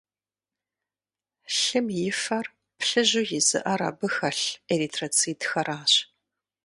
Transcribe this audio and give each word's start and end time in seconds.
Лъым 1.57 1.87
и 2.07 2.09
фэр 2.21 2.45
плыжьу 2.79 3.25
изыӀэр 3.37 3.81
абы 3.89 4.07
хэлъ 4.15 4.45
эритроцитхэращ. 4.73 5.93